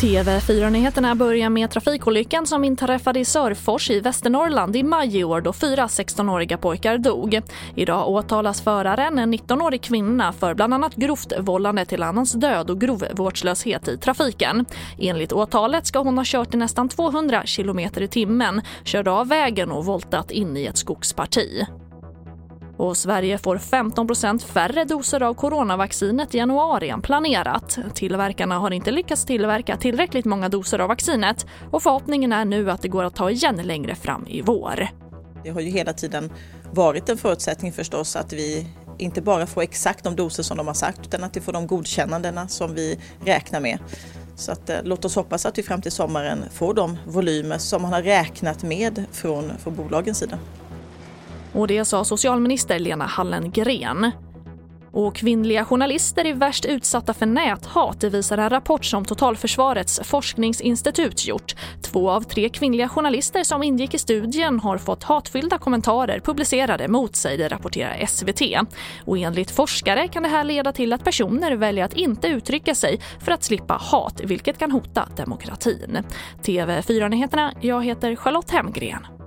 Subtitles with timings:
[0.00, 5.52] TV4-nyheterna börjar med trafikolyckan som inträffade i Sörfors i Västernorrland i maj i år då
[5.52, 7.40] fyra 16-åriga pojkar dog.
[7.74, 12.80] Idag åtalas föraren, en 19-årig kvinna, för bland annat grovt vållande till annans död och
[12.80, 14.64] grov vårdslöshet i trafiken.
[14.98, 19.70] Enligt åtalet ska hon ha kört i nästan 200 km i timmen, körde av vägen
[19.70, 21.66] och voltat in i ett skogsparti.
[22.78, 27.78] Och Sverige får 15% färre doser av coronavaccinet i januari än planerat.
[27.94, 32.82] Tillverkarna har inte lyckats tillverka tillräckligt många doser av vaccinet och förhoppningen är nu att
[32.82, 34.88] det går att ta igen längre fram i vår.
[35.44, 36.32] Det har ju hela tiden
[36.72, 38.66] varit en förutsättning förstås att vi
[38.98, 41.66] inte bara får exakt de doser som de har sagt utan att vi får de
[41.66, 43.78] godkännandena som vi räknar med.
[44.36, 47.82] Så att, eh, låt oss hoppas att vi fram till sommaren får de volymer som
[47.82, 50.38] man har räknat med från, från bolagens sida.
[51.52, 54.12] Och det sa socialminister Lena Hallengren.
[54.92, 61.26] Och kvinnliga journalister är värst utsatta för näthat, det visar en rapport som Totalförsvarets forskningsinstitut
[61.26, 61.54] gjort.
[61.82, 67.16] Två av tre kvinnliga journalister som ingick i studien har fått hatfyllda kommentarer publicerade mot
[67.16, 68.42] sig, det rapporterar SVT.
[69.04, 73.00] Och enligt forskare kan det här leda till att personer väljer att inte uttrycka sig
[73.20, 75.98] för att slippa hat, vilket kan hota demokratin.
[76.42, 79.17] TV4-nyheterna, jag heter Charlotte Hemgren.